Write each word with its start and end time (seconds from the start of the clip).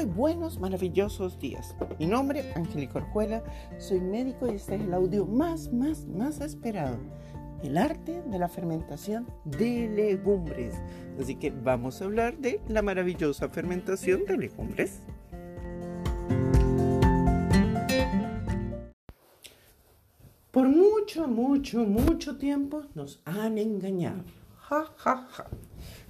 Muy 0.00 0.08
buenos, 0.08 0.58
maravillosos 0.58 1.38
días. 1.38 1.76
Mi 1.98 2.06
nombre 2.06 2.54
Angélica 2.54 3.00
Orjuela, 3.00 3.44
soy 3.76 4.00
médico 4.00 4.50
y 4.50 4.54
este 4.54 4.76
es 4.76 4.80
el 4.80 4.94
audio 4.94 5.26
más, 5.26 5.70
más, 5.74 6.06
más 6.06 6.40
esperado. 6.40 6.96
El 7.62 7.76
arte 7.76 8.22
de 8.22 8.38
la 8.38 8.48
fermentación 8.48 9.26
de 9.44 9.90
legumbres. 9.90 10.74
Así 11.20 11.34
que 11.34 11.50
vamos 11.50 12.00
a 12.00 12.06
hablar 12.06 12.38
de 12.38 12.62
la 12.66 12.80
maravillosa 12.80 13.50
fermentación 13.50 14.24
de 14.24 14.38
legumbres. 14.38 15.02
Por 20.50 20.66
mucho, 20.66 21.28
mucho, 21.28 21.84
mucho 21.84 22.38
tiempo 22.38 22.84
nos 22.94 23.20
han 23.26 23.58
engañado. 23.58 24.24
Ja, 24.56 24.94
ja, 24.96 25.28
ja. 25.28 25.46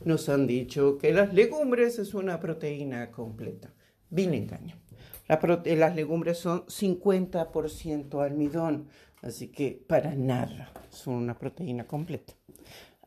Nos 0.05 0.29
han 0.29 0.47
dicho 0.47 0.97
que 0.97 1.13
las 1.13 1.35
legumbres 1.35 1.99
es 1.99 2.15
una 2.15 2.39
proteína 2.39 3.11
completa. 3.11 3.73
Bien 4.11 4.35
engaño. 4.35 4.77
las 5.29 5.95
legumbres 5.95 6.39
son 6.39 6.67
50% 6.67 8.25
almidón, 8.25 8.89
así 9.23 9.49
que 9.49 9.81
para 9.87 10.15
nada 10.15 10.73
son 10.91 11.15
una 11.15 11.39
proteína 11.39 11.87
completa. 11.87 12.35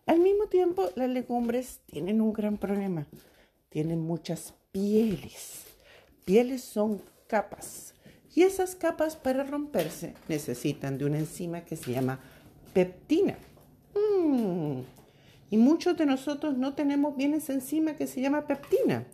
Al 0.06 0.20
mismo 0.20 0.48
tiempo, 0.48 0.90
las 0.96 1.10
legumbres 1.10 1.82
tienen 1.86 2.22
un 2.22 2.34
gran 2.34 2.58
problema. 2.58 3.08
Tienen 3.70 4.00
muchas 4.00 4.54
pieles. 4.72 5.64
Pieles 6.26 6.62
son 6.62 7.02
capas. 7.28 7.94
Y 8.36 8.44
esas 8.44 8.76
capas 8.76 9.16
para 9.16 9.44
romperse 9.44 10.14
necesitan 10.28 10.98
de 10.98 11.06
una 11.06 11.20
enzima 11.20 11.62
que 11.62 11.76
se 11.76 11.92
llama 11.92 12.20
peptina. 12.74 13.38
Mm. 13.96 14.82
Y 15.52 15.58
muchos 15.58 15.96
de 15.98 16.06
nosotros 16.06 16.58
no 16.58 16.74
tenemos 16.74 17.16
bien 17.16 17.34
esa 17.34 17.54
enzima 17.54 17.96
que 17.96 18.08
se 18.08 18.22
llama 18.22 18.48
peptina. 18.48 19.06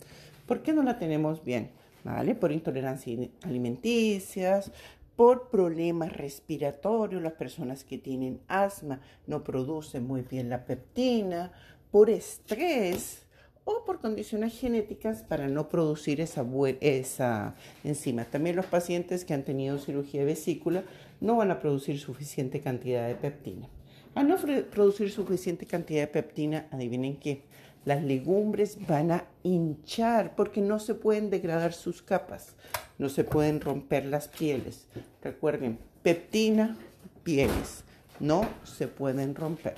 ¿Por 0.46 0.62
qué 0.62 0.72
no 0.72 0.82
la 0.82 0.98
tenemos 0.98 1.44
bien? 1.44 1.70
¿Vale? 2.04 2.34
Por 2.34 2.52
intolerancias 2.52 3.28
alimenticias, 3.42 4.72
por 5.16 5.50
problemas 5.50 6.14
respiratorios, 6.14 7.22
las 7.22 7.34
personas 7.34 7.84
que 7.84 7.98
tienen 7.98 8.40
asma 8.48 9.00
no 9.26 9.44
producen 9.44 10.06
muy 10.06 10.22
bien 10.22 10.48
la 10.48 10.64
peptina, 10.64 11.52
por 11.90 12.08
estrés 12.08 13.26
o 13.64 13.84
por 13.84 14.00
condiciones 14.00 14.58
genéticas 14.58 15.22
para 15.22 15.48
no 15.48 15.68
producir 15.68 16.20
esa, 16.20 16.46
esa 16.80 17.54
enzima. 17.84 18.24
También 18.24 18.56
los 18.56 18.66
pacientes 18.66 19.24
que 19.24 19.34
han 19.34 19.44
tenido 19.44 19.78
cirugía 19.78 20.20
de 20.20 20.26
vesícula 20.26 20.84
no 21.20 21.36
van 21.36 21.50
a 21.50 21.60
producir 21.60 21.98
suficiente 21.98 22.60
cantidad 22.60 23.06
de 23.06 23.14
peptina. 23.14 23.68
Al 24.14 24.26
no 24.26 24.36
producir 24.70 25.10
suficiente 25.10 25.66
cantidad 25.66 26.00
de 26.00 26.08
peptina, 26.08 26.66
adivinen 26.72 27.16
qué, 27.16 27.42
las 27.84 28.02
legumbres 28.02 28.78
van 28.86 29.10
a 29.10 29.24
hinchar 29.42 30.34
porque 30.36 30.60
no 30.60 30.78
se 30.78 30.94
pueden 30.94 31.30
degradar 31.30 31.72
sus 31.72 32.02
capas, 32.02 32.54
no 32.98 33.08
se 33.08 33.24
pueden 33.24 33.60
romper 33.60 34.04
las 34.04 34.28
pieles. 34.28 34.86
Recuerden, 35.22 35.78
peptina, 36.02 36.76
pieles, 37.22 37.84
no 38.18 38.46
se 38.64 38.88
pueden 38.88 39.34
romper. 39.34 39.76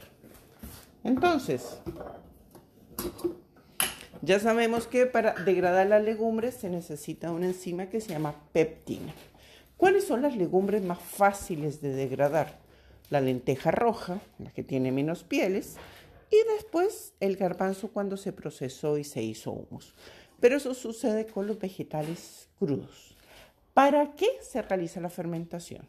Entonces, 1.04 1.78
ya 4.20 4.38
sabemos 4.38 4.86
que 4.86 5.06
para 5.06 5.34
degradar 5.34 5.86
las 5.86 6.02
legumbres 6.02 6.54
se 6.54 6.70
necesita 6.70 7.30
una 7.30 7.46
enzima 7.46 7.86
que 7.86 8.00
se 8.00 8.10
llama 8.10 8.34
peptina. 8.52 9.12
¿Cuáles 9.76 10.04
son 10.04 10.22
las 10.22 10.36
legumbres 10.36 10.82
más 10.82 11.00
fáciles 11.00 11.80
de 11.80 11.92
degradar? 11.92 12.62
la 13.12 13.20
lenteja 13.20 13.70
roja, 13.70 14.20
la 14.38 14.50
que 14.52 14.64
tiene 14.64 14.90
menos 14.90 15.22
pieles, 15.22 15.76
y 16.32 16.52
después 16.56 17.12
el 17.20 17.36
garbanzo 17.36 17.88
cuando 17.88 18.16
se 18.16 18.32
procesó 18.32 18.96
y 18.96 19.04
se 19.04 19.22
hizo 19.22 19.52
humus. 19.52 19.92
Pero 20.40 20.56
eso 20.56 20.72
sucede 20.72 21.26
con 21.26 21.46
los 21.46 21.58
vegetales 21.58 22.48
crudos. 22.58 23.14
¿Para 23.74 24.12
qué 24.14 24.28
se 24.40 24.62
realiza 24.62 25.00
la 25.00 25.10
fermentación? 25.10 25.86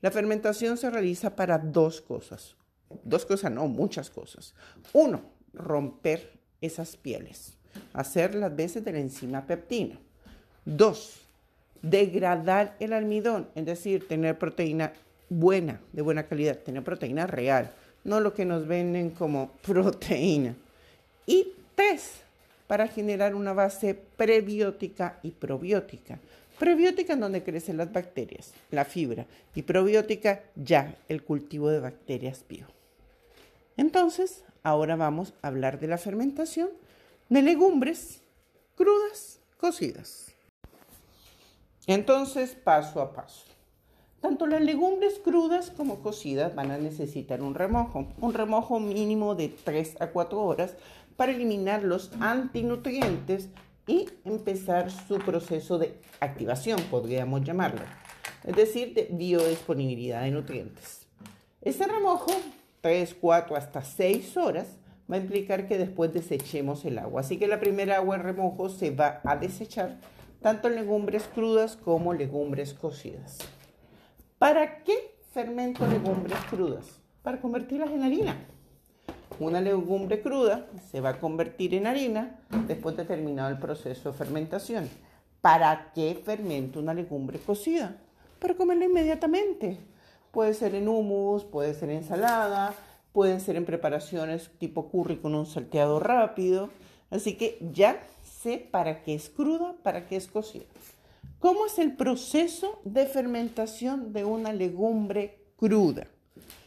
La 0.00 0.10
fermentación 0.10 0.76
se 0.76 0.90
realiza 0.90 1.36
para 1.36 1.58
dos 1.58 2.00
cosas. 2.00 2.56
Dos 3.04 3.24
cosas, 3.24 3.52
no, 3.52 3.68
muchas 3.68 4.10
cosas. 4.10 4.54
Uno, 4.92 5.22
romper 5.52 6.38
esas 6.60 6.96
pieles, 6.96 7.56
hacer 7.92 8.34
las 8.34 8.54
veces 8.54 8.84
de 8.84 8.92
la 8.92 8.98
enzima 8.98 9.46
peptina. 9.46 10.00
Dos, 10.64 11.20
degradar 11.82 12.76
el 12.80 12.92
almidón, 12.92 13.48
es 13.54 13.64
decir, 13.64 14.08
tener 14.08 14.38
proteína 14.38 14.92
buena, 15.28 15.80
de 15.92 16.02
buena 16.02 16.26
calidad, 16.26 16.58
tener 16.58 16.82
proteína 16.82 17.28
real, 17.28 17.72
no 18.04 18.20
lo 18.20 18.34
que 18.34 18.44
nos 18.44 18.66
venden 18.66 19.10
como 19.10 19.48
proteína. 19.66 20.54
Y 21.26 21.48
tres, 21.74 22.20
para 22.66 22.88
generar 22.88 23.34
una 23.34 23.52
base 23.52 23.94
prebiótica 23.94 25.18
y 25.22 25.30
probiótica. 25.30 26.18
Prebiótica 26.58 27.14
en 27.14 27.20
donde 27.20 27.42
crecen 27.42 27.76
las 27.76 27.92
bacterias, 27.92 28.52
la 28.70 28.84
fibra, 28.84 29.26
y 29.54 29.62
probiótica 29.62 30.42
ya 30.54 30.94
el 31.08 31.22
cultivo 31.24 31.68
de 31.68 31.80
bacterias 31.80 32.44
vivo. 32.48 32.68
Entonces, 33.76 34.44
ahora 34.62 34.94
vamos 34.94 35.34
a 35.42 35.48
hablar 35.48 35.80
de 35.80 35.88
la 35.88 35.98
fermentación 35.98 36.68
de 37.28 37.42
legumbres 37.42 38.20
crudas, 38.76 39.40
cocidas. 39.58 40.26
Entonces, 41.86 42.54
paso 42.54 43.00
a 43.00 43.12
paso. 43.12 43.53
Tanto 44.24 44.46
las 44.46 44.62
legumbres 44.62 45.20
crudas 45.22 45.70
como 45.70 46.00
cocidas 46.00 46.54
van 46.54 46.70
a 46.70 46.78
necesitar 46.78 47.42
un 47.42 47.54
remojo, 47.54 48.06
un 48.22 48.32
remojo 48.32 48.80
mínimo 48.80 49.34
de 49.34 49.50
3 49.50 50.00
a 50.00 50.06
4 50.06 50.42
horas 50.42 50.76
para 51.14 51.32
eliminar 51.32 51.82
los 51.84 52.10
antinutrientes 52.20 53.50
y 53.86 54.06
empezar 54.24 54.90
su 54.90 55.18
proceso 55.18 55.76
de 55.76 56.00
activación, 56.20 56.80
podríamos 56.90 57.42
llamarlo, 57.44 57.82
es 58.44 58.56
decir, 58.56 58.94
de 58.94 59.08
biodisponibilidad 59.10 60.22
de 60.22 60.30
nutrientes. 60.30 61.06
Este 61.60 61.86
remojo, 61.86 62.32
3, 62.80 63.16
4 63.20 63.56
hasta 63.56 63.84
6 63.84 64.38
horas, 64.38 64.68
va 65.12 65.16
a 65.16 65.20
implicar 65.20 65.68
que 65.68 65.76
después 65.76 66.14
desechemos 66.14 66.86
el 66.86 66.98
agua. 66.98 67.20
Así 67.20 67.36
que 67.36 67.46
la 67.46 67.60
primera 67.60 67.96
agua 67.96 68.16
en 68.16 68.22
remojo 68.22 68.70
se 68.70 68.90
va 68.90 69.20
a 69.22 69.36
desechar 69.36 69.98
tanto 70.40 70.70
legumbres 70.70 71.24
crudas 71.24 71.76
como 71.76 72.14
legumbres 72.14 72.72
cocidas. 72.72 73.36
¿Para 74.44 74.84
qué 74.84 75.16
fermento 75.32 75.86
legumbres 75.86 76.38
crudas? 76.50 77.00
Para 77.22 77.40
convertirlas 77.40 77.90
en 77.92 78.02
harina. 78.02 78.36
Una 79.40 79.58
legumbre 79.58 80.20
cruda 80.20 80.66
se 80.90 81.00
va 81.00 81.08
a 81.08 81.18
convertir 81.18 81.72
en 81.72 81.86
harina 81.86 82.40
después 82.68 82.94
de 82.94 83.06
terminado 83.06 83.48
el 83.48 83.58
proceso 83.58 84.12
de 84.12 84.18
fermentación. 84.18 84.90
¿Para 85.40 85.92
qué 85.94 86.20
fermento 86.22 86.78
una 86.78 86.92
legumbre 86.92 87.38
cocida? 87.38 87.96
Para 88.38 88.54
comerla 88.54 88.84
inmediatamente. 88.84 89.78
Puede 90.30 90.52
ser 90.52 90.74
en 90.74 90.88
hummus, 90.88 91.44
puede 91.44 91.72
ser 91.72 91.88
en 91.88 91.96
ensalada, 92.02 92.74
pueden 93.14 93.40
ser 93.40 93.56
en 93.56 93.64
preparaciones 93.64 94.50
tipo 94.58 94.90
curry 94.90 95.16
con 95.16 95.34
un 95.34 95.46
salteado 95.46 96.00
rápido. 96.00 96.68
Así 97.10 97.38
que 97.38 97.56
ya 97.72 97.98
sé 98.22 98.58
para 98.58 99.04
qué 99.04 99.14
es 99.14 99.30
cruda, 99.30 99.74
para 99.82 100.06
qué 100.06 100.16
es 100.16 100.26
cocida. 100.26 100.66
¿Cómo 101.44 101.66
es 101.66 101.78
el 101.78 101.92
proceso 101.92 102.80
de 102.84 103.04
fermentación 103.04 104.14
de 104.14 104.24
una 104.24 104.50
legumbre 104.50 105.40
cruda? 105.58 106.06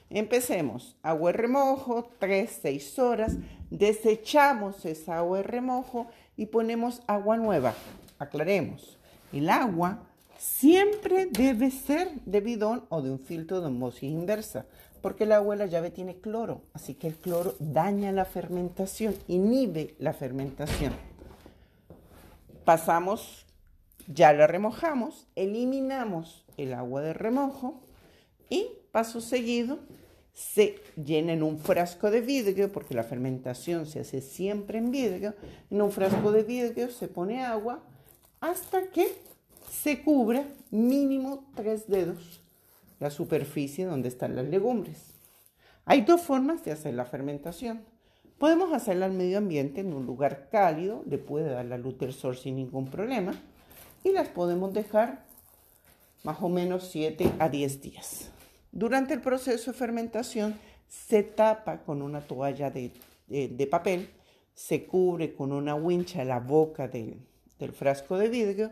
Empecemos. 0.08 0.96
Agua 1.02 1.32
de 1.32 1.38
remojo, 1.40 2.12
3, 2.20 2.60
6 2.62 3.00
horas. 3.00 3.38
Desechamos 3.72 4.86
esa 4.86 5.18
agua 5.18 5.38
de 5.38 5.46
remojo 5.46 6.06
y 6.36 6.46
ponemos 6.46 7.02
agua 7.08 7.38
nueva. 7.38 7.74
Aclaremos. 8.20 9.00
El 9.34 9.50
agua 9.50 10.04
siempre 10.38 11.26
debe 11.26 11.72
ser 11.72 12.12
de 12.28 12.40
bidón 12.40 12.86
o 12.90 13.02
de 13.02 13.10
un 13.10 13.20
filtro 13.20 13.62
de 13.62 13.70
osmosis 13.70 14.04
inversa, 14.04 14.68
porque 15.02 15.24
el 15.24 15.32
agua 15.32 15.56
de 15.56 15.66
la 15.66 15.72
llave 15.72 15.90
tiene 15.90 16.18
cloro, 16.18 16.62
así 16.76 16.94
que 16.94 17.08
el 17.08 17.16
cloro 17.16 17.56
daña 17.58 18.12
la 18.12 18.26
fermentación, 18.26 19.16
inhibe 19.28 19.96
la 19.98 20.14
fermentación. 20.14 20.94
Pasamos 22.64 23.47
ya 24.08 24.34
la 24.34 24.48
remojamos, 24.48 25.28
eliminamos 25.36 26.46
el 26.58 26.74
agua 26.74 27.02
de 27.02 27.14
remojo 27.14 27.82
y 28.50 28.68
paso 28.92 29.22
seguido 29.22 29.80
se 30.34 30.76
llena 30.96 31.34
en 31.34 31.44
un 31.44 31.58
frasco 31.58 32.12
de 32.12 32.22
vidrio, 32.22 32.72
porque 32.72 32.94
la 32.94 33.04
fermentación 33.04 33.86
se 33.86 34.02
hace 34.02 34.22
siempre 34.22 34.78
en 34.78 34.92
vidrio, 34.92 35.34
en 35.70 35.82
un 35.82 35.92
frasco 35.92 36.32
de 36.32 36.44
vidrio 36.44 36.90
se 36.90 37.08
pone 37.08 37.44
agua 37.44 37.84
hasta 38.40 38.88
que 38.92 39.08
se 39.70 40.04
cubra 40.04 40.46
mínimo 40.70 41.46
tres 41.56 41.88
dedos 41.88 42.42
la 43.00 43.10
superficie 43.10 43.86
donde 43.86 44.08
están 44.08 44.36
las 44.36 44.48
legumbres. 44.48 45.14
Hay 45.86 46.02
dos 46.02 46.22
formas 46.22 46.64
de 46.64 46.72
hacer 46.72 46.94
la 46.94 47.06
fermentación. 47.06 47.82
Podemos 48.38 48.74
hacerla 48.74 49.06
al 49.06 49.14
medio 49.14 49.38
ambiente 49.38 49.82
en 49.82 49.94
un 49.94 50.06
lugar 50.06 50.50
cálido, 50.52 51.04
le 51.08 51.18
puede 51.18 51.50
dar 51.50 51.66
la 51.66 51.78
luz 51.78 51.98
del 51.98 52.14
sol 52.14 52.38
sin 52.38 52.56
ningún 52.56 52.90
problema 52.90 53.34
y 54.08 54.14
las 54.14 54.30
podemos 54.30 54.74
dejar 54.74 55.26
más 56.24 56.38
o 56.42 56.50
menos 56.50 56.90
7 56.92 57.34
a 57.40 57.50
10 57.50 57.82
días. 57.82 58.30
Durante 58.72 59.14
el 59.14 59.22
proceso 59.22 59.72
de 59.72 59.78
fermentación 59.78 60.60
se 60.88 61.24
tapa 61.24 61.84
con 61.84 62.02
una 62.02 62.22
toalla 62.22 62.72
de, 62.72 63.68
papel, 63.70 64.10
se 64.54 64.86
cubre 64.86 65.34
con 65.34 65.52
una 65.52 65.76
wincha 65.76 66.24
la 66.24 66.40
boca 66.40 66.88
del 66.88 67.18
del 67.60 67.72
frasco 67.72 68.18
de 68.18 68.30
vidrio 68.30 68.72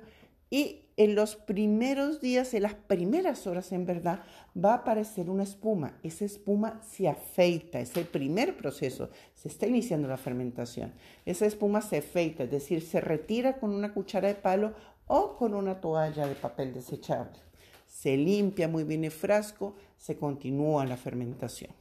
y 0.49 0.81
en 0.97 1.15
los 1.15 1.35
primeros 1.35 2.21
días, 2.21 2.53
en 2.53 2.63
las 2.63 2.75
primeras 2.75 3.47
horas 3.47 3.73
en 3.73 3.85
verdad, 3.85 4.23
va 4.55 4.71
a 4.71 4.77
aparecer 4.77 5.29
una 5.29 5.43
espuma. 5.43 5.97
Esa 6.03 6.23
espuma 6.23 6.81
se 6.87 7.09
afeita, 7.09 7.81
es 7.81 7.97
el 7.97 8.05
primer 8.05 8.55
proceso, 8.55 9.09
se 9.33 9.49
está 9.49 9.67
iniciando 9.67 10.07
la 10.07 10.15
fermentación. 10.15 10.93
Esa 11.25 11.45
espuma 11.45 11.81
se 11.81 11.97
afeita, 11.97 12.43
es 12.43 12.51
decir, 12.51 12.81
se 12.81 13.01
retira 13.01 13.57
con 13.57 13.71
una 13.71 13.93
cuchara 13.93 14.29
de 14.29 14.35
palo 14.35 14.73
o 15.07 15.35
con 15.37 15.53
una 15.53 15.81
toalla 15.81 16.27
de 16.27 16.35
papel 16.35 16.73
desechable. 16.73 17.39
Se 17.87 18.17
limpia 18.17 18.67
muy 18.67 18.83
bien 18.83 19.03
el 19.03 19.11
frasco, 19.11 19.75
se 19.97 20.17
continúa 20.17 20.85
la 20.85 20.97
fermentación. 20.97 21.71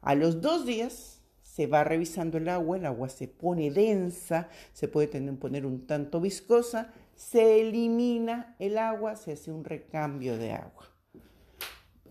A 0.00 0.14
los 0.14 0.40
dos 0.40 0.66
días 0.66 1.20
se 1.42 1.66
va 1.66 1.84
revisando 1.84 2.38
el 2.38 2.48
agua, 2.48 2.76
el 2.76 2.86
agua 2.86 3.08
se 3.08 3.28
pone 3.28 3.70
densa, 3.70 4.48
se 4.72 4.88
puede 4.88 5.08
poner 5.36 5.66
un 5.66 5.86
tanto 5.86 6.20
viscosa 6.20 6.92
se 7.16 7.62
elimina 7.62 8.54
el 8.58 8.78
agua, 8.78 9.16
se 9.16 9.32
hace 9.32 9.50
un 9.50 9.64
recambio 9.64 10.36
de 10.36 10.52
agua. 10.52 10.84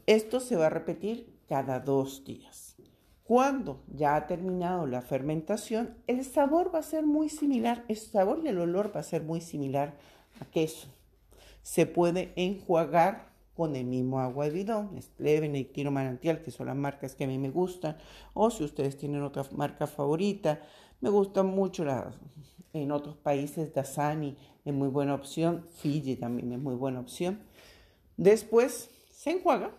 Esto 0.07 0.39
se 0.39 0.56
va 0.56 0.68
a 0.68 0.71
repetir 0.71 1.39
cada 1.48 1.80
dos 1.80 2.25
días. 2.25 2.75
Cuando 3.24 3.83
ya 3.88 4.15
ha 4.15 4.27
terminado 4.27 4.86
la 4.86 5.01
fermentación, 5.01 5.98
el 6.06 6.24
sabor 6.25 6.74
va 6.74 6.80
a 6.80 6.83
ser 6.83 7.06
muy 7.06 7.30
similar, 7.30 7.83
el 7.88 7.98
sabor 7.98 8.41
y 8.44 8.50
el 8.50 8.59
olor 8.59 8.95
va 8.95 9.00
a 9.00 9.03
ser 9.03 9.24
muy 9.24 9.41
similar 9.41 9.95
queso. 10.52 10.88
Se 11.62 11.86
puede 11.86 12.34
enjuagar 12.36 13.34
con 13.56 13.76
el 13.76 13.86
mismo 13.86 14.20
agua 14.20 14.46
de 14.46 14.52
bidón, 14.52 15.00
y 15.18 15.64
Tiro 15.66 15.92
Manantial, 15.92 16.42
que 16.42 16.52
son 16.52 16.68
las 16.68 16.76
marcas 16.76 17.16
que 17.16 17.24
a 17.24 17.28
mí 17.28 17.38
me 17.38 17.50
gustan, 17.50 17.98
o 18.34 18.52
si 18.52 18.64
ustedes 18.64 18.98
tienen 18.98 19.24
otra 19.24 19.46
marca 19.52 19.88
favorita, 19.88 20.62
me 21.00 21.10
gustan 21.10 21.48
mucho 21.48 21.86
las, 21.86 22.16
en 22.74 22.92
otros 22.92 23.16
países 23.16 23.74
Dasani 23.74 24.36
es 24.66 24.74
muy 24.74 24.90
buena 24.90 25.14
opción, 25.14 25.66
Fiji 25.76 26.16
también 26.16 26.52
es 26.52 26.60
muy 26.60 26.76
buena 26.76 27.00
opción. 27.00 27.40
Después 28.18 28.90
se 29.12 29.32
enjuaga 29.32 29.72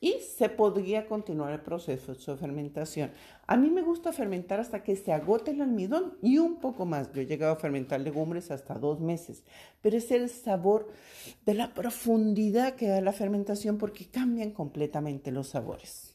y 0.00 0.20
se 0.20 0.48
podría 0.48 1.06
continuar 1.06 1.52
el 1.52 1.60
proceso 1.60 2.12
de 2.12 2.38
fermentación. 2.38 3.12
A 3.46 3.56
mí 3.56 3.70
me 3.70 3.82
gusta 3.82 4.12
fermentar 4.12 4.60
hasta 4.60 4.82
que 4.82 4.94
se 4.96 5.12
agote 5.12 5.52
el 5.52 5.62
almidón 5.62 6.18
y 6.22 6.38
un 6.38 6.60
poco 6.60 6.84
más. 6.84 7.12
Yo 7.12 7.22
he 7.22 7.26
llegado 7.26 7.52
a 7.52 7.60
fermentar 7.60 8.00
legumbres 8.00 8.50
hasta 8.50 8.74
dos 8.74 9.00
meses, 9.00 9.42
pero 9.80 9.96
es 9.96 10.10
el 10.10 10.28
sabor 10.28 10.88
de 11.46 11.54
la 11.54 11.72
profundidad 11.72 12.74
que 12.74 12.88
da 12.88 13.00
la 13.00 13.12
fermentación 13.12 13.78
porque 13.78 14.06
cambian 14.06 14.50
completamente 14.50 15.30
los 15.30 15.48
sabores. 15.48 16.14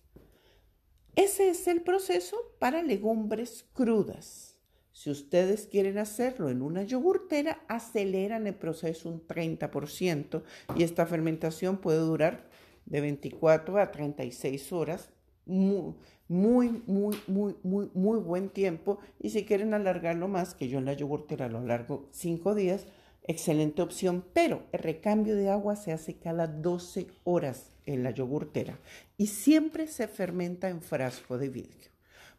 Ese 1.15 1.49
es 1.49 1.67
el 1.67 1.81
proceso 1.81 2.37
para 2.59 2.83
legumbres 2.83 3.65
crudas. 3.73 4.51
Si 4.93 5.09
ustedes 5.09 5.65
quieren 5.65 5.97
hacerlo 5.97 6.49
en 6.49 6.61
una 6.61 6.83
yogurtera, 6.83 7.63
aceleran 7.67 8.45
el 8.45 8.53
proceso 8.53 9.09
un 9.09 9.25
30% 9.25 10.43
y 10.75 10.83
esta 10.83 11.05
fermentación 11.05 11.77
puede 11.77 11.99
durar 11.99 12.49
de 12.91 13.01
24 13.01 13.79
a 13.79 13.91
36 13.91 14.73
horas. 14.73 15.09
Muy, 15.45 15.95
muy, 16.27 16.83
muy, 16.85 17.17
muy, 17.25 17.55
muy, 17.63 17.89
muy 17.93 18.19
buen 18.19 18.49
tiempo. 18.49 18.99
Y 19.19 19.31
si 19.31 19.45
quieren 19.45 19.73
alargarlo 19.73 20.27
más, 20.27 20.53
que 20.53 20.67
yo 20.67 20.77
en 20.77 20.85
la 20.85 20.93
yogurtera 20.93 21.47
lo 21.47 21.59
alargo 21.59 22.09
5 22.11 22.53
días, 22.53 22.85
excelente 23.23 23.81
opción. 23.81 24.25
Pero 24.33 24.63
el 24.73 24.79
recambio 24.79 25.35
de 25.35 25.49
agua 25.49 25.77
se 25.77 25.93
hace 25.93 26.15
cada 26.15 26.47
12 26.47 27.07
horas 27.23 27.71
en 27.85 28.03
la 28.03 28.11
yogurtera 28.11 28.77
y 29.17 29.27
siempre 29.27 29.87
se 29.87 30.07
fermenta 30.07 30.69
en 30.69 30.81
frasco 30.81 31.37
de 31.37 31.49
vidrio. 31.49 31.89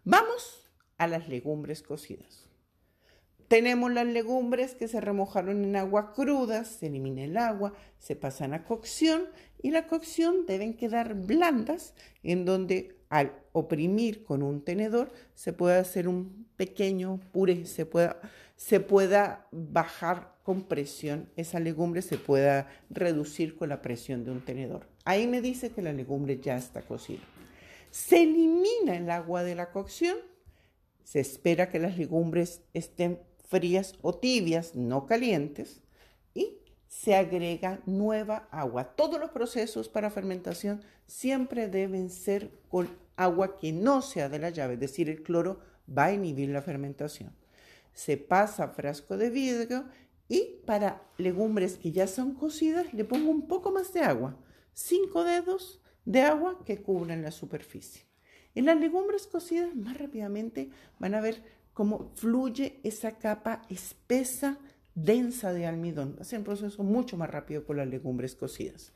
Vamos 0.04 0.70
a 0.98 1.06
las 1.06 1.28
legumbres 1.28 1.82
cocidas. 1.82 2.51
Tenemos 3.52 3.92
las 3.92 4.06
legumbres 4.06 4.74
que 4.74 4.88
se 4.88 4.98
remojaron 4.98 5.62
en 5.62 5.76
agua 5.76 6.14
cruda, 6.14 6.64
se 6.64 6.86
elimina 6.86 7.24
el 7.24 7.36
agua, 7.36 7.74
se 7.98 8.16
pasan 8.16 8.54
a 8.54 8.64
cocción 8.64 9.24
y 9.60 9.72
la 9.72 9.86
cocción 9.86 10.46
deben 10.46 10.72
quedar 10.72 11.12
blandas 11.12 11.92
en 12.22 12.46
donde 12.46 12.96
al 13.10 13.34
oprimir 13.52 14.24
con 14.24 14.42
un 14.42 14.64
tenedor 14.64 15.12
se 15.34 15.52
puede 15.52 15.76
hacer 15.76 16.08
un 16.08 16.46
pequeño 16.56 17.20
puré, 17.30 17.66
se 17.66 17.84
pueda, 17.84 18.22
se 18.56 18.80
pueda 18.80 19.48
bajar 19.52 20.34
con 20.44 20.62
presión, 20.62 21.28
esa 21.36 21.60
legumbre 21.60 22.00
se 22.00 22.16
pueda 22.16 22.70
reducir 22.88 23.54
con 23.56 23.68
la 23.68 23.82
presión 23.82 24.24
de 24.24 24.30
un 24.30 24.40
tenedor. 24.40 24.88
Ahí 25.04 25.26
me 25.26 25.42
dice 25.42 25.72
que 25.72 25.82
la 25.82 25.92
legumbre 25.92 26.40
ya 26.40 26.56
está 26.56 26.80
cocida. 26.80 27.20
Se 27.90 28.22
elimina 28.22 28.96
el 28.96 29.10
agua 29.10 29.44
de 29.44 29.56
la 29.56 29.72
cocción 29.72 30.16
se 31.04 31.20
espera 31.20 31.68
que 31.68 31.78
las 31.78 31.98
legumbres 31.98 32.62
estén 32.72 33.20
frías 33.52 33.94
o 34.00 34.14
tibias, 34.14 34.74
no 34.74 35.04
calientes, 35.04 35.82
y 36.32 36.56
se 36.88 37.14
agrega 37.14 37.80
nueva 37.84 38.48
agua. 38.50 38.96
Todos 38.96 39.20
los 39.20 39.30
procesos 39.30 39.90
para 39.90 40.08
fermentación 40.08 40.80
siempre 41.06 41.68
deben 41.68 42.08
ser 42.08 42.50
con 42.70 42.88
agua 43.14 43.58
que 43.58 43.70
no 43.70 44.00
sea 44.00 44.30
de 44.30 44.38
la 44.38 44.48
llave, 44.48 44.74
es 44.74 44.80
decir, 44.80 45.10
el 45.10 45.22
cloro 45.22 45.60
va 45.86 46.06
a 46.06 46.12
inhibir 46.14 46.48
la 46.48 46.62
fermentación. 46.62 47.36
Se 47.92 48.16
pasa 48.16 48.68
frasco 48.68 49.18
de 49.18 49.28
vidrio 49.28 49.84
y 50.28 50.62
para 50.64 51.02
legumbres 51.18 51.76
que 51.76 51.92
ya 51.92 52.06
son 52.06 52.32
cocidas 52.32 52.94
le 52.94 53.04
pongo 53.04 53.30
un 53.30 53.46
poco 53.46 53.70
más 53.70 53.92
de 53.92 54.00
agua, 54.00 54.38
cinco 54.72 55.24
dedos 55.24 55.82
de 56.06 56.22
agua 56.22 56.64
que 56.64 56.80
cubran 56.80 57.20
la 57.20 57.32
superficie. 57.32 58.06
En 58.54 58.64
las 58.64 58.80
legumbres 58.80 59.26
cocidas 59.26 59.74
más 59.74 59.98
rápidamente 59.98 60.70
van 60.98 61.14
a 61.14 61.20
ver 61.20 61.42
cómo 61.72 62.12
fluye 62.14 62.80
esa 62.82 63.18
capa 63.18 63.62
espesa, 63.68 64.58
densa 64.94 65.52
de 65.52 65.66
almidón. 65.66 66.16
Va 66.18 66.22
a 66.22 66.24
ser 66.24 66.40
un 66.40 66.44
proceso 66.44 66.82
mucho 66.82 67.16
más 67.16 67.30
rápido 67.30 67.64
con 67.64 67.76
las 67.76 67.88
legumbres 67.88 68.34
cocidas. 68.34 68.92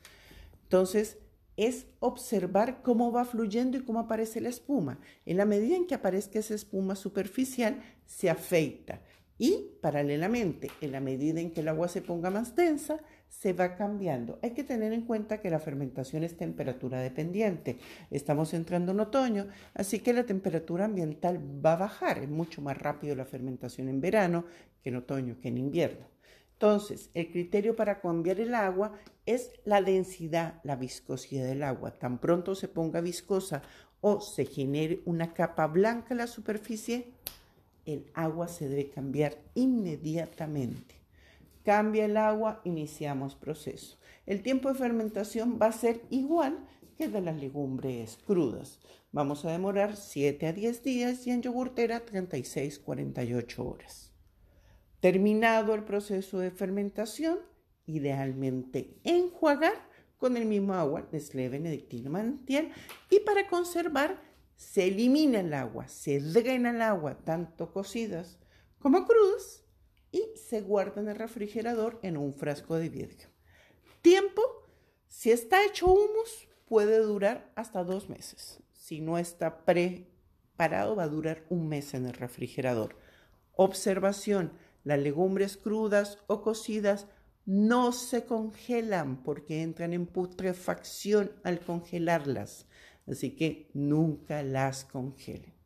Entonces, 0.63 1.17
es 1.57 1.87
observar 1.99 2.83
cómo 2.83 3.11
va 3.11 3.25
fluyendo 3.25 3.77
y 3.77 3.83
cómo 3.83 3.99
aparece 3.99 4.39
la 4.39 4.49
espuma. 4.49 4.99
En 5.25 5.37
la 5.37 5.45
medida 5.45 5.75
en 5.75 5.87
que 5.87 5.95
aparezca 5.95 6.37
esa 6.37 6.53
espuma 6.53 6.95
superficial, 6.95 7.81
se 8.05 8.29
afeita. 8.29 9.01
Y 9.39 9.71
paralelamente, 9.81 10.69
en 10.81 10.91
la 10.91 10.99
medida 10.99 11.39
en 11.39 11.51
que 11.51 11.61
el 11.61 11.67
agua 11.67 11.87
se 11.87 12.01
ponga 12.01 12.29
más 12.29 12.55
densa, 12.55 12.99
se 13.27 13.53
va 13.53 13.75
cambiando. 13.75 14.39
Hay 14.41 14.51
que 14.51 14.63
tener 14.63 14.93
en 14.93 15.01
cuenta 15.01 15.39
que 15.41 15.49
la 15.49 15.59
fermentación 15.59 16.23
es 16.23 16.37
temperatura 16.37 16.99
dependiente. 16.99 17.77
Estamos 18.09 18.53
entrando 18.53 18.91
en 18.91 18.99
otoño, 18.99 19.47
así 19.73 19.99
que 19.99 20.13
la 20.13 20.25
temperatura 20.25 20.85
ambiental 20.85 21.39
va 21.63 21.73
a 21.73 21.77
bajar. 21.77 22.19
Es 22.19 22.29
mucho 22.29 22.61
más 22.61 22.77
rápido 22.77 23.15
la 23.15 23.25
fermentación 23.25 23.89
en 23.89 24.01
verano 24.01 24.45
que 24.81 24.89
en 24.89 24.95
otoño, 24.95 25.37
que 25.39 25.49
en 25.49 25.57
invierno. 25.57 26.07
Entonces, 26.53 27.11
el 27.13 27.31
criterio 27.31 27.75
para 27.75 28.01
cambiar 28.01 28.39
el 28.39 28.55
agua 28.55 28.93
es 29.27 29.51
la 29.63 29.81
densidad, 29.83 30.59
la 30.63 30.75
viscosidad 30.75 31.45
del 31.45 31.61
agua. 31.61 31.91
Tan 31.91 32.17
pronto 32.17 32.55
se 32.55 32.67
ponga 32.67 32.99
viscosa 32.99 33.61
o 34.01 34.21
se 34.21 34.45
genere 34.45 35.01
una 35.05 35.33
capa 35.33 35.67
blanca 35.67 36.07
en 36.11 36.17
la 36.17 36.27
superficie, 36.27 37.11
el 37.85 38.09
agua 38.15 38.47
se 38.47 38.67
debe 38.67 38.89
cambiar 38.89 39.37
inmediatamente. 39.53 40.95
Cambia 41.67 42.05
el 42.05 42.15
agua, 42.15 42.61
iniciamos 42.63 43.35
proceso. 43.35 43.97
El 44.25 44.41
tiempo 44.41 44.69
de 44.69 44.79
fermentación 44.79 45.59
va 45.61 45.65
a 45.65 45.73
ser 45.73 46.01
igual 46.09 46.65
que 46.97 47.09
de 47.09 47.19
las 47.19 47.35
legumbres 47.41 48.19
crudas. 48.25 48.79
Vamos 49.11 49.43
a 49.43 49.51
demorar 49.51 49.97
7 49.97 50.47
a 50.47 50.53
10 50.53 50.81
días 50.81 51.27
y 51.27 51.31
en 51.31 51.41
yogurtera 51.41 52.05
36-48 52.05 53.59
horas. 53.59 54.13
Terminado 55.01 55.73
el 55.73 55.83
proceso 55.83 56.39
de 56.39 56.51
fermentación, 56.51 57.39
idealmente 57.85 59.01
enjuagar 59.03 59.89
con 60.17 60.37
el 60.37 60.45
mismo 60.45 60.73
agua, 60.73 61.05
Nestlé 61.11 61.49
Benedictino 61.49 62.09
Manantial, 62.09 62.71
y 63.09 63.19
para 63.19 63.49
conservar 63.49 64.21
se 64.55 64.87
elimina 64.87 65.41
el 65.41 65.53
agua, 65.53 65.89
se 65.89 66.21
drena 66.21 66.69
el 66.69 66.81
agua, 66.81 67.17
tanto 67.25 67.73
cocidas 67.73 68.39
como 68.79 69.05
crudas, 69.05 69.66
y 70.17 70.37
se 70.37 70.61
guarda 70.61 71.01
en 71.01 71.09
el 71.09 71.15
refrigerador 71.15 71.99
en 72.01 72.17
un 72.17 72.33
frasco 72.33 72.75
de 72.75 72.89
vidrio. 72.89 73.27
Tiempo, 74.01 74.41
si 75.07 75.31
está 75.31 75.65
hecho 75.65 75.87
humus, 75.87 76.47
puede 76.65 76.99
durar 76.99 77.51
hasta 77.55 77.83
dos 77.83 78.09
meses. 78.09 78.59
Si 78.73 79.01
no 79.01 79.17
está 79.17 79.65
preparado, 79.65 80.95
va 80.95 81.03
a 81.03 81.09
durar 81.09 81.45
un 81.49 81.67
mes 81.67 81.93
en 81.93 82.05
el 82.05 82.13
refrigerador. 82.13 82.97
Observación, 83.53 84.53
las 84.83 84.99
legumbres 84.99 85.57
crudas 85.57 86.19
o 86.27 86.41
cocidas 86.41 87.07
no 87.45 87.91
se 87.91 88.25
congelan 88.25 89.23
porque 89.23 89.61
entran 89.61 89.93
en 89.93 90.05
putrefacción 90.05 91.31
al 91.43 91.59
congelarlas. 91.59 92.65
Así 93.07 93.35
que 93.35 93.69
nunca 93.73 94.43
las 94.43 94.83
congelen. 94.83 95.56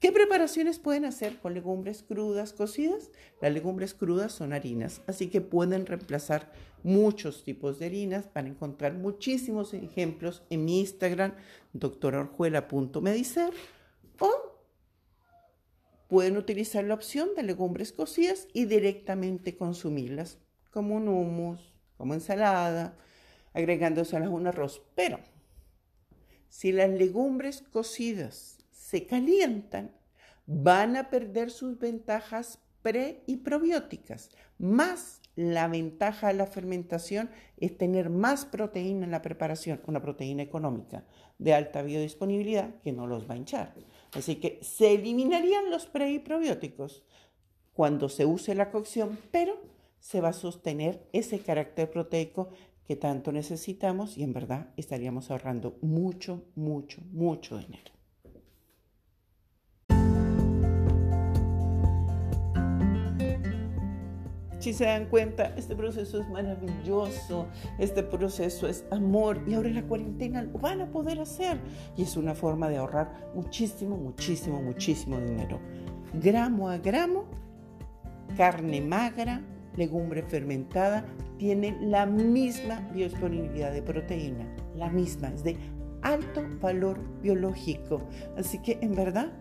¿Qué 0.00 0.12
preparaciones 0.12 0.78
pueden 0.78 1.04
hacer 1.04 1.38
con 1.40 1.54
legumbres 1.54 2.04
crudas 2.04 2.52
cocidas? 2.52 3.10
Las 3.40 3.52
legumbres 3.52 3.94
crudas 3.94 4.30
son 4.30 4.52
harinas, 4.52 5.02
así 5.08 5.28
que 5.28 5.40
pueden 5.40 5.86
reemplazar 5.86 6.52
muchos 6.84 7.42
tipos 7.42 7.80
de 7.80 7.86
harinas. 7.86 8.32
Van 8.32 8.46
a 8.46 8.50
encontrar 8.50 8.94
muchísimos 8.94 9.74
ejemplos 9.74 10.44
en 10.50 10.64
mi 10.64 10.78
Instagram, 10.78 11.34
doctororjuela.medicer, 11.72 13.52
o 14.20 14.62
pueden 16.06 16.36
utilizar 16.36 16.84
la 16.84 16.94
opción 16.94 17.30
de 17.34 17.42
legumbres 17.42 17.92
cocidas 17.92 18.46
y 18.52 18.66
directamente 18.66 19.56
consumirlas 19.56 20.38
como 20.70 20.94
un 20.94 21.08
hummus, 21.08 21.74
como 21.96 22.14
ensalada, 22.14 22.96
agregándoselas 23.52 24.28
a 24.28 24.30
un 24.30 24.46
arroz. 24.46 24.80
Pero 24.94 25.18
si 26.48 26.70
las 26.70 26.88
legumbres 26.88 27.62
cocidas 27.62 28.57
se 28.88 29.04
calientan, 29.04 29.90
van 30.46 30.96
a 30.96 31.10
perder 31.10 31.50
sus 31.50 31.78
ventajas 31.78 32.58
pre 32.80 33.22
y 33.26 33.36
probióticas. 33.36 34.30
Más 34.56 35.20
la 35.36 35.68
ventaja 35.68 36.28
de 36.28 36.34
la 36.34 36.46
fermentación 36.46 37.28
es 37.58 37.76
tener 37.76 38.08
más 38.08 38.46
proteína 38.46 39.04
en 39.04 39.10
la 39.10 39.20
preparación, 39.20 39.82
una 39.86 40.00
proteína 40.00 40.42
económica 40.42 41.04
de 41.38 41.52
alta 41.52 41.82
biodisponibilidad 41.82 42.80
que 42.80 42.92
no 42.92 43.06
los 43.06 43.28
va 43.28 43.34
a 43.34 43.36
hinchar. 43.36 43.74
Así 44.14 44.36
que 44.36 44.58
se 44.62 44.94
eliminarían 44.94 45.70
los 45.70 45.84
pre 45.84 46.10
y 46.10 46.18
probióticos 46.18 47.04
cuando 47.74 48.08
se 48.08 48.24
use 48.24 48.54
la 48.54 48.70
cocción, 48.70 49.18
pero 49.30 49.60
se 50.00 50.22
va 50.22 50.30
a 50.30 50.32
sostener 50.32 51.06
ese 51.12 51.40
carácter 51.40 51.90
proteico 51.90 52.48
que 52.86 52.96
tanto 52.96 53.32
necesitamos 53.32 54.16
y 54.16 54.22
en 54.22 54.32
verdad 54.32 54.70
estaríamos 54.78 55.30
ahorrando 55.30 55.76
mucho, 55.82 56.46
mucho, 56.54 57.02
mucho 57.12 57.58
dinero. 57.58 57.97
Si 64.58 64.72
se 64.72 64.86
dan 64.86 65.06
cuenta, 65.06 65.54
este 65.56 65.76
proceso 65.76 66.20
es 66.20 66.28
maravilloso, 66.28 67.46
este 67.78 68.02
proceso 68.02 68.66
es 68.66 68.84
amor 68.90 69.40
y 69.46 69.54
ahora 69.54 69.68
en 69.68 69.76
la 69.76 69.84
cuarentena 69.84 70.42
lo 70.42 70.58
van 70.58 70.80
a 70.80 70.86
poder 70.86 71.20
hacer 71.20 71.58
y 71.96 72.02
es 72.02 72.16
una 72.16 72.34
forma 72.34 72.68
de 72.68 72.78
ahorrar 72.78 73.30
muchísimo, 73.34 73.96
muchísimo, 73.96 74.60
muchísimo 74.60 75.18
dinero. 75.20 75.60
Gramo 76.14 76.68
a 76.68 76.78
gramo, 76.78 77.26
carne 78.36 78.80
magra, 78.80 79.42
legumbre 79.76 80.22
fermentada, 80.24 81.04
tiene 81.38 81.78
la 81.80 82.04
misma 82.04 82.80
biodisponibilidad 82.92 83.72
de 83.72 83.82
proteína, 83.82 84.44
la 84.74 84.90
misma, 84.90 85.28
es 85.28 85.44
de 85.44 85.56
alto 86.02 86.42
valor 86.60 86.98
biológico. 87.22 88.02
Así 88.36 88.58
que 88.58 88.78
en 88.82 88.96
verdad, 88.96 89.32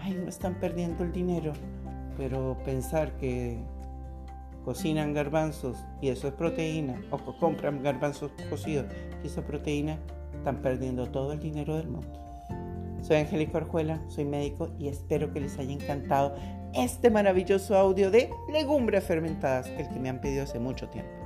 ay, 0.00 0.14
no 0.14 0.28
están 0.28 0.60
perdiendo 0.60 1.02
el 1.02 1.12
dinero, 1.12 1.54
pero 2.18 2.58
pensar 2.62 3.16
que 3.16 3.58
cocinan 4.70 5.12
garbanzos 5.14 5.84
y 6.00 6.10
eso 6.10 6.28
es 6.28 6.34
proteína, 6.34 7.02
o 7.10 7.18
compran 7.40 7.82
garbanzos 7.82 8.30
cocidos 8.48 8.86
y 9.24 9.26
esa 9.26 9.44
proteína, 9.44 9.98
están 10.32 10.62
perdiendo 10.62 11.08
todo 11.10 11.32
el 11.32 11.40
dinero 11.40 11.76
del 11.76 11.88
mundo. 11.88 12.08
Soy 13.02 13.16
Angélica 13.16 13.58
Orjuela, 13.58 14.00
soy 14.06 14.26
médico 14.26 14.70
y 14.78 14.86
espero 14.86 15.32
que 15.32 15.40
les 15.40 15.58
haya 15.58 15.72
encantado 15.72 16.36
este 16.72 17.10
maravilloso 17.10 17.76
audio 17.76 18.12
de 18.12 18.30
legumbres 18.52 19.02
fermentadas, 19.02 19.66
el 19.66 19.88
que 19.88 19.98
me 19.98 20.08
han 20.08 20.20
pedido 20.20 20.44
hace 20.44 20.60
mucho 20.60 20.88
tiempo. 20.88 21.19